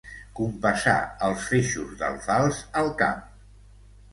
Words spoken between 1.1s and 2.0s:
els feixos